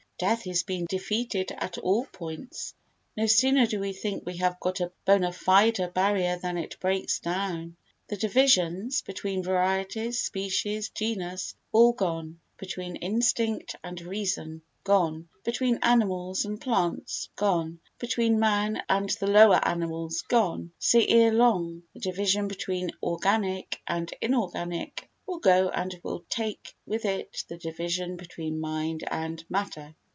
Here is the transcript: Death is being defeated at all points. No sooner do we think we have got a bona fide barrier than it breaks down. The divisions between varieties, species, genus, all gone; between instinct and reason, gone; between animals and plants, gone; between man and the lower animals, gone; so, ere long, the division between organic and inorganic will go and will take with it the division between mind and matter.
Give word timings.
Death 0.21 0.45
is 0.45 0.61
being 0.61 0.85
defeated 0.87 1.51
at 1.57 1.79
all 1.79 2.05
points. 2.05 2.75
No 3.17 3.25
sooner 3.25 3.65
do 3.65 3.79
we 3.79 3.91
think 3.91 4.23
we 4.23 4.37
have 4.37 4.59
got 4.59 4.79
a 4.79 4.91
bona 5.03 5.31
fide 5.31 5.79
barrier 5.95 6.37
than 6.37 6.59
it 6.59 6.79
breaks 6.79 7.17
down. 7.17 7.75
The 8.07 8.17
divisions 8.17 9.01
between 9.01 9.41
varieties, 9.41 10.21
species, 10.21 10.89
genus, 10.89 11.55
all 11.71 11.93
gone; 11.93 12.39
between 12.57 12.97
instinct 12.97 13.75
and 13.83 13.99
reason, 13.99 14.61
gone; 14.83 15.27
between 15.43 15.79
animals 15.81 16.45
and 16.45 16.61
plants, 16.61 17.29
gone; 17.35 17.79
between 17.97 18.39
man 18.39 18.79
and 18.87 19.09
the 19.09 19.25
lower 19.25 19.59
animals, 19.67 20.21
gone; 20.21 20.71
so, 20.77 20.99
ere 20.99 21.33
long, 21.33 21.81
the 21.95 21.99
division 21.99 22.47
between 22.47 22.91
organic 23.01 23.81
and 23.87 24.13
inorganic 24.21 25.09
will 25.25 25.39
go 25.39 25.69
and 25.69 25.99
will 26.03 26.23
take 26.29 26.75
with 26.85 27.05
it 27.05 27.43
the 27.47 27.57
division 27.57 28.17
between 28.17 28.59
mind 28.59 29.03
and 29.09 29.43
matter. 29.49 29.95